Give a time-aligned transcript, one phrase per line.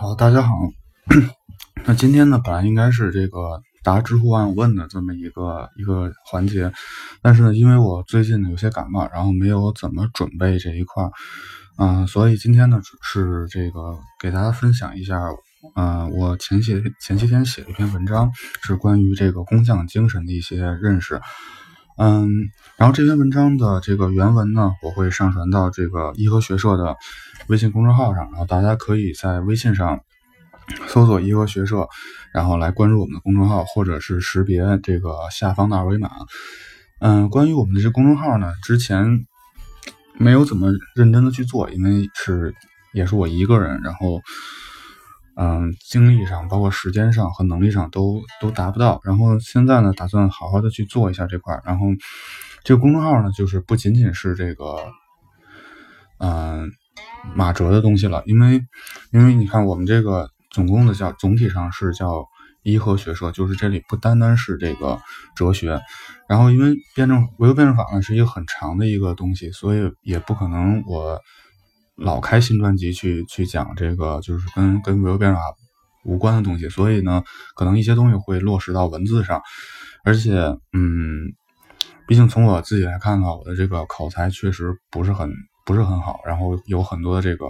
[0.00, 0.54] 好，大家好。
[1.84, 6.72] 那今天呢，本来应该是这个答知乎网友问的这么一个一个环节，
[7.20, 11.12] 但是呢，因为我最近呢有些感冒，然后没有怎么准备这一块儿，
[11.76, 15.20] 嗯，所以今天呢是这个给大家分享一下，
[15.76, 18.32] 嗯，我前些前些天写的一篇文章，
[18.62, 21.20] 是关于这个工匠精神的一些认识。
[22.02, 22.48] 嗯，
[22.78, 26.96] 然后这篇文章的这个原文呢，我会上传到这个颐和学社的
[27.48, 30.00] 微信公众号上，然后大家可以在微信上
[30.86, 31.86] 搜索“颐和学社”，
[32.32, 36.08] 然后来关注我们的公众号，或者是识别这个下方的二维码。
[37.00, 39.26] 嗯，关于我们的这公众号呢，之前
[40.16, 42.54] 没有怎么认真的去做，因为是
[42.94, 44.22] 也是我一个人，然后。
[45.36, 49.00] 嗯，精力上，包括时间上和能力上都都达不到。
[49.04, 51.58] 然后现在呢，打算好好的去做一下这块。
[51.64, 51.86] 然后
[52.62, 54.84] 这个公众号呢，就是不仅仅是这个，
[56.18, 56.70] 嗯，
[57.34, 58.22] 马哲的东西了。
[58.26, 58.62] 因为
[59.12, 62.26] 因为你看，我们这个总共的叫总体上是叫
[62.62, 65.00] 颐和学社，就是这里不单单是这个
[65.36, 65.80] 哲学。
[66.28, 71.18] 然后因为辩证唯物辩证法呢是一个很长的一个东西，所以也不可能我。
[72.00, 75.42] 老开新专辑去去讲这个，就是跟跟唯物辩证法
[76.04, 77.22] 无关的东西，所以呢，
[77.54, 79.42] 可能一些东西会落实到文字上，
[80.02, 80.32] 而且，
[80.72, 81.34] 嗯，
[82.06, 85.30] 毕竟从我自己来看的话，我的这个口才确实不是很
[85.66, 87.44] 不是很好，然后有很多的这个，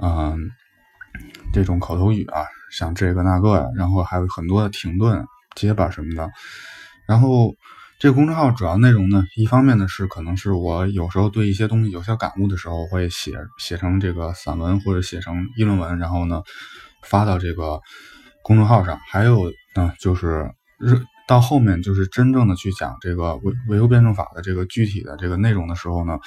[0.00, 0.50] 嗯，
[1.52, 5.26] 这种口头语啊，像这个那个呀，然后还有很多的停顿、
[5.56, 6.30] 结巴什么的，
[7.06, 7.52] 然后。
[8.02, 16.42] 这个公众号主要内容呢，一方面呢是可能是我有时候对一些东西有些感悟的时候，会写写成这个散文或者写成议论文，然后呢
[17.04, 17.80] 发到这个
[18.42, 18.98] 公众号上。
[19.08, 20.50] 还有呢就是
[21.28, 26.18] 到后面就是真正的去讲这个唯唯物辩证法的这个具体的这个内容的时候呢，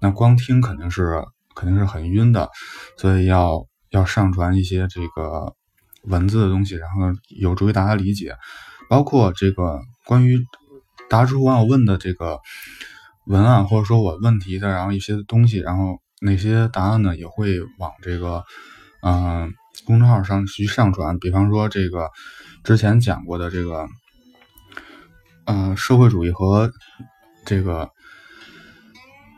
[0.00, 1.22] 那光听肯定是
[1.54, 2.50] 肯定是很晕的，
[2.96, 5.54] 所以要要上传一些这个
[6.02, 8.34] 文字的东西，然后呢有助于大家理解，
[8.88, 10.44] 包括这个关于。
[11.10, 12.38] 答出网友问的这个
[13.26, 18.44] 文案，或者说我问题的，然后一些东西，然后那些答案呢，也会往这个
[19.02, 19.52] 嗯
[19.84, 21.18] 公众号上去上传。
[21.18, 22.08] 比方说这个
[22.62, 23.88] 之前讲过的这个
[25.46, 26.70] 嗯社会主义和
[27.44, 27.90] 这个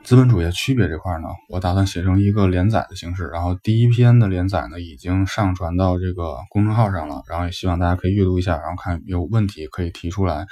[0.05, 3.29] 资本主义区别这块呢，我打算写成一个连载的形式。
[3.29, 10.47] 然后第一篇的连载呢，已经上传到这个公众号上了，然后也希望大家可以阅读一下，然后看有问题可以提出来。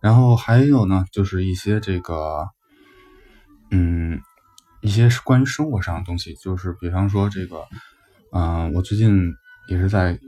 [0.00, 2.46] 然后还有呢，就是一些这个，
[3.70, 4.20] 嗯，
[4.80, 7.64] 一些是关于生活上的东西，就是比方说这个，
[8.32, 9.34] 嗯，我最近
[9.68, 10.18] 也是在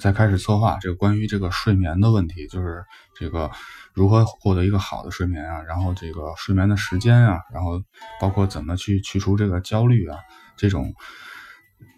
[0.00, 2.84] 在开始策划这个关于这个睡眠的问题，就是
[3.18, 3.50] 这个
[3.92, 7.82] 如何获得一个好的睡眠啊，然后这个睡眠的时间啊，然后
[8.20, 10.18] 包括怎么去去除这个焦虑啊，
[10.56, 10.94] 这种，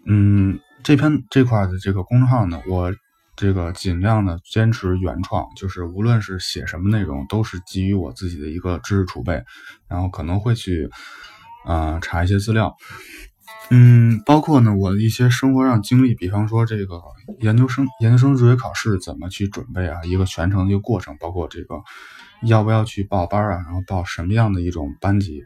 [0.07, 2.91] 嗯，这篇这块的这个公众号呢，我。
[3.39, 9.41] 这个尽量的坚持原创，就是无论是写什么内容，都是基于我自己的一个知识储备，
[9.87, 10.89] 然后可能会去，
[11.65, 12.75] 呃，查一些资料，
[13.69, 17.01] 嗯，包括呢我的一些生活上经历，比方说这个
[17.39, 21.81] 研究生研究生入学考试怎么去准备啊，一个全程的一个过程，包括这个
[22.43, 25.45] 要不要去报班啊，然后报什么样的一种班级，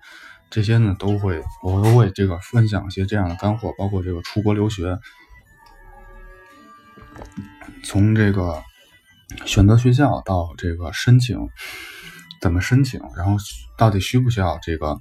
[0.49, 4.97] 这些呢都会我都会这个分享一些这样的干货，包括这个出国留学。
[7.84, 8.62] 从这个
[9.46, 11.38] 选择学校到这个申请，
[12.41, 13.38] 怎么申请，然后
[13.78, 14.97] 到底需不需要这个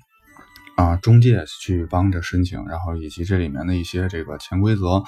[0.77, 5.03] 啊中介去帮着申请，然后以及这里面的一些这个潜规则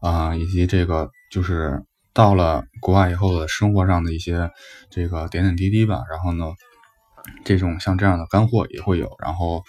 [0.00, 1.82] 啊，以及这个就是
[2.12, 4.50] 到了国外以后的生活上的一些
[4.90, 6.02] 这个点点滴滴吧。
[6.10, 6.46] 然后呢，
[7.44, 9.62] 这种像这样的干货也会有，然后。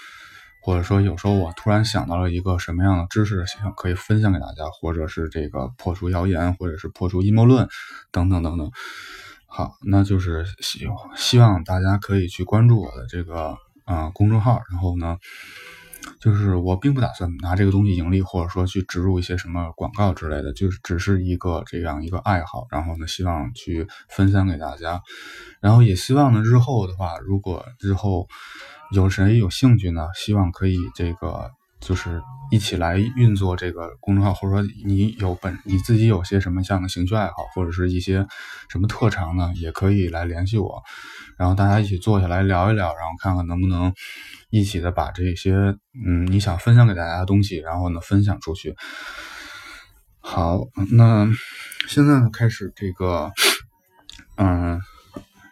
[0.66, 7.68] 或者说，有时候我突然想到了一个什么样的知识，想可以分享给大家，或者是这个破除谣言，或者是破除阴谋论，
[8.12, 8.72] 等等等等。
[9.46, 14.60] 好，那就是希希望大家可以去关注我的这个啊公众号。
[14.72, 15.18] 然后呢，
[16.20, 22.66] 就是我并不打算拿这个东西盈利，或者说去植入一些什么广告之类的，就是只是一个这样一个爱好。
[22.72, 25.04] 然后呢，希望去分享给大家。
[25.62, 28.28] 然后也希望呢，日后的话，如果日后。
[28.92, 30.08] 有谁有兴趣呢？
[30.16, 32.22] 希望可以这个就是
[32.52, 38.26] 一起来运作这个公众号，或者说你有本你自己有些什么样的兴趣爱好，或者是一些
[38.70, 40.84] 什么特长呢，也可以来联系我，
[41.38, 43.94] 然后大家一起坐下来聊一聊，然后看看能不能
[44.50, 45.54] 一起的把这些
[46.06, 48.76] 嗯你想分享给大家的东西，然后呢分享出去。
[50.20, 50.60] 好，
[50.92, 51.28] 那
[51.88, 53.32] 现在呢开始这个
[54.38, 54.80] 嗯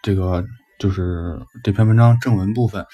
[0.02, 0.46] 这个。
[0.84, 2.86] 就是这篇文章正文部分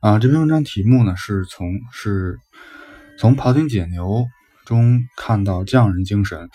[0.00, 2.40] 啊，这篇文章题目呢是从是
[3.16, 4.26] 从庖丁解牛
[4.66, 6.50] 中看到匠人精神。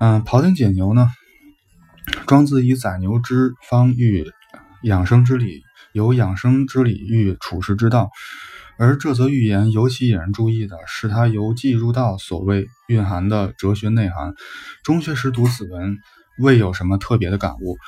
[0.00, 1.10] 嗯，庖丁解牛呢，
[2.26, 4.30] 庄子以宰牛之方喻
[4.82, 5.62] 养生之理，
[5.94, 8.10] 有养生之理喻处世之道。
[8.76, 14.34] 而这则寓言尤其引人注意的是，他由记入道所谓蕴含的哲学内涵。
[14.84, 15.96] 中学时读此文，
[16.38, 17.78] 未有什么特别的感悟，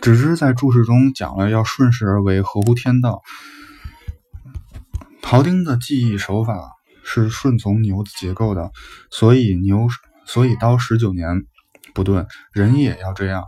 [0.00, 3.22] 只是在注释中讲了要顺势而为，合乎天道。
[5.22, 6.72] 庖丁的技艺手法
[7.02, 8.70] 是顺从牛的结构的，
[9.10, 9.88] 所以牛，
[10.26, 11.44] 所以刀十九年
[11.94, 13.44] 不钝，人也要这样。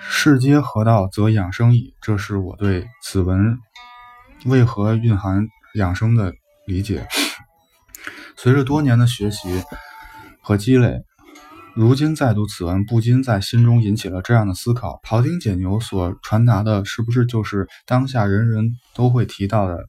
[0.00, 1.94] 世皆河道，则养生矣。
[2.00, 3.58] 这是我对此文。
[4.44, 6.32] 为何蕴含养生的
[6.66, 7.08] 理解？
[8.36, 9.64] 随着多年的学习
[10.40, 11.02] 和积累，
[11.78, 19.86] 如今再读此文，不禁在心中引起了这样的思考：庖丁解牛所传达的，是不是就是当下人人都会提到的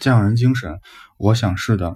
[0.00, 0.80] 匠人精神？
[1.16, 1.94] 我想是的。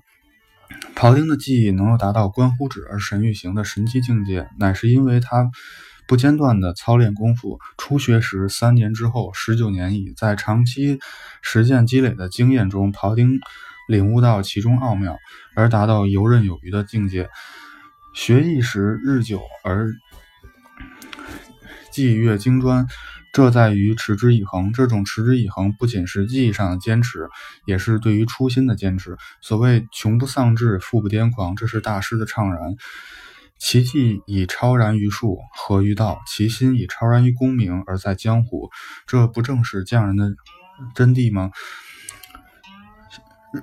[0.94, 5.50] 庖丁的技艺能够达到关乎止而神欲行的神奇境界，乃是因为他。
[6.06, 11.00] 不间断的操练功夫，初学时三年之后十九年矣，在长期
[11.42, 13.40] 实践积累的经验中，庖丁
[13.88, 15.18] 领悟到其中奥妙，
[15.56, 17.28] 而达到游刃有余的境界。
[18.14, 19.90] 学艺时日久而
[21.90, 22.86] 技越精专，
[23.32, 24.72] 这在于持之以恒。
[24.72, 27.28] 这种持之以恒，不仅是技艺上的坚持，
[27.66, 29.16] 也是对于初心的坚持。
[29.40, 32.74] 所谓穷不丧志，富不癫狂，这是大师的怅然。
[33.58, 38.70] 其技以超然于术，合于道；其心以超然于功名，而在江湖。
[39.06, 40.34] 这不正是匠人的
[40.94, 41.50] 真谛吗？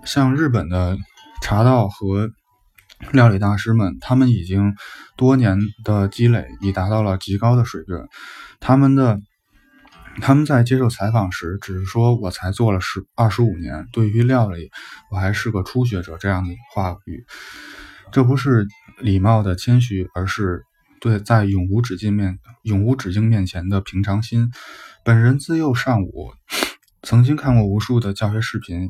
[0.05, 0.97] 像日本的
[1.41, 2.31] 茶道和
[3.11, 4.75] 料理大师们，他们已经
[5.17, 8.07] 多年的积累，已达到了极高的水准。
[8.59, 9.19] 他们的
[10.21, 14.69] 他们在接受采访时，只是说我才做了十二十五年，对于料理，
[15.11, 16.17] 我还是个初学者。
[16.17, 17.23] 这样的话语，
[18.11, 18.67] 这不是。
[19.01, 20.65] 礼貌的谦虚，而是
[20.99, 24.51] 对在永无止境面、永无止境面前的平常心。
[25.05, 26.33] 本人自幼尚武，
[27.01, 28.89] 曾经看过无数的教学视频，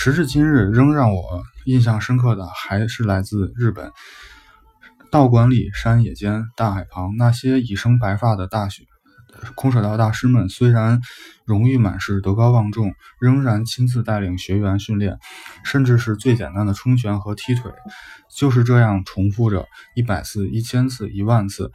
[0.00, 3.90] 时至今日仍让我印象深刻的还是来自日本。
[5.10, 8.84] 道馆里、山野间、大海旁，那些已生白发的大学。
[9.56, 11.00] 空手道大师们虽然
[11.44, 15.18] 荣誉满是、德高望重，仍然亲自带领学员训练，
[15.64, 17.72] 甚至是最简单的冲拳和踢腿，
[18.32, 19.66] 就是这样重复着
[19.96, 21.72] 一百次、一千次、一万次，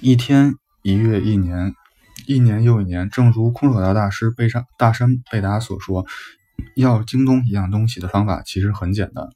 [0.00, 1.74] 一天、一月、一年，
[2.26, 3.10] 一年又一年。
[3.10, 6.06] 正如空手道大师贝山大山贝达所说
[6.74, 9.28] ：“要精通一样东西的方法其实很简单。”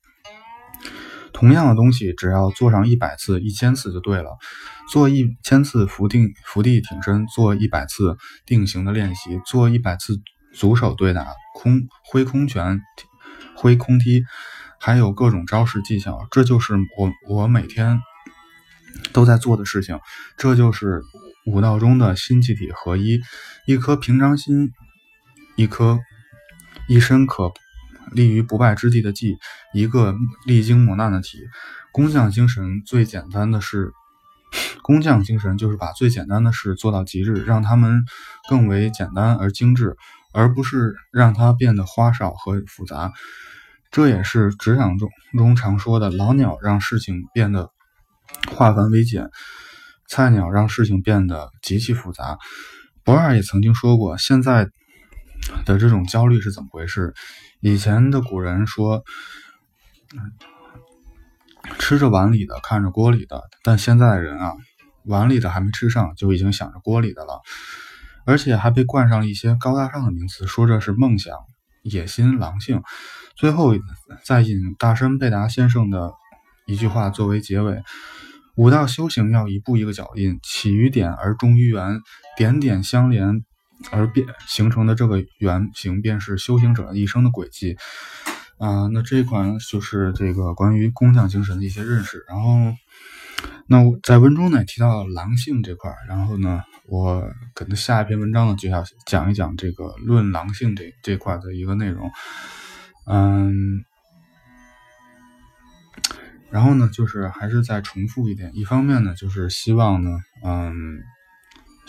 [1.33, 4.37] 同样的东西，只要做上一百次、一千次就对了。
[4.91, 10.21] 做一千次伏定伏地挺身，做一百次定型的练习，做一百次
[10.53, 12.81] 足手对打、空挥空拳、
[13.55, 14.25] 挥空踢，
[14.81, 16.27] 还有各种招式技巧。
[16.31, 18.01] 这就是我我每天
[19.13, 19.99] 都在做的事情。
[20.37, 21.01] 这就是
[21.47, 23.21] 武道中的心气体合一，
[23.67, 24.73] 一颗平常心，
[25.57, 26.01] 一颗
[26.91, 27.53] 一身可。
[28.11, 29.39] 立于不败之地的技，
[29.73, 31.39] 一个历经磨难的体。
[31.93, 33.93] 工匠精神最简单的是，
[34.83, 38.05] 工匠精神就是把最简单的事做到极致，让他们
[38.49, 39.97] 更为简单而精致，
[40.33, 43.13] 而不是让它变得花哨和复杂。
[43.93, 45.09] 这也是职场中
[45.39, 47.71] 中常说的“老鸟让事情变得
[48.51, 49.29] 化繁为简，
[50.09, 52.39] 菜鸟让事情变得极其复杂”。
[53.05, 54.69] 博尔也曾经说过，现在
[55.65, 57.15] 的这种焦虑是怎么回事？
[57.61, 59.05] 以前的古人说
[61.79, 64.55] ：“吃着碗里的，看着锅里的。”但现在的人啊，
[65.05, 67.41] 碗里的还没吃上，就已经想着锅里的了，
[68.25, 71.37] 而且还被冠上了一些高大上的名词，说这是梦想、
[71.83, 72.83] 野心、狼性。
[73.37, 73.75] 最后
[74.25, 76.13] 再引大山贝达先生的
[76.67, 77.83] 一句话作为结尾
[78.57, 82.01] ：“武道修行要一步一个脚印，起于点而终于圆，
[82.37, 83.45] 点点相连。”
[83.91, 87.77] 而变形成的这个圆形，便是修行者一生的轨迹
[88.59, 88.87] 啊。
[88.93, 92.25] 那这一款就是这个关于工匠精神的一些认识。
[92.29, 92.75] 然后，
[93.67, 102.11] 那我在文中呢提到狼性这块然后呢，我可能下一篇文章呢就要讲一讲这个论狼性这这块的一个内容。
[103.07, 103.85] 嗯，
[106.51, 111.01] 然后呢，就是还是再重复一点，一方面呢，就是希望呢，嗯。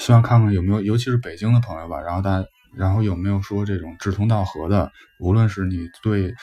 [0.02, 6.34] 希望看看有没有，尤其是北京的朋友吧，然后大家，然后有没有说这种志同道合的，无论是你对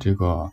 [0.00, 0.50] 这个，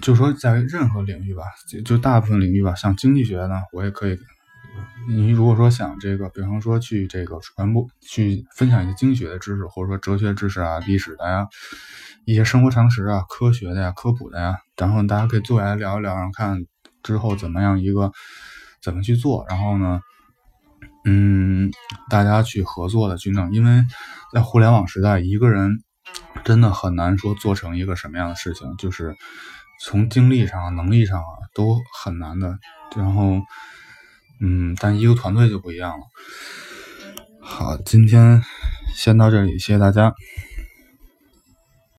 [0.00, 4.16] 就说在任何领域吧，就就大部分领域吧，像经济学呢，我也可以
[5.08, 11.48] 你如果说想这个，比方说去这个传播、去分享一些经学的知识，或者说哲学知识啊、历史的呀、
[12.24, 16.66] 一些生活常识啊、科学的呀、科普的呀，然后大家可以坐下来聊一聊，然后看
[17.02, 18.12] 之后怎么样一个
[18.80, 20.00] 怎么去做，然后呢，
[21.04, 21.70] 嗯，
[22.08, 23.84] 大家去合作的去弄，因为
[24.32, 25.82] 在互联网时代，一个人
[26.44, 29.16] 真的很难说做成一个什么样的事情，就是
[29.80, 32.58] 从精力上、能力上啊都很难的，
[32.96, 33.40] 然后。
[34.42, 36.04] 嗯，但一个团队就不一样了。
[37.42, 38.42] 好，今天
[38.94, 40.14] 先到这里，谢谢大家。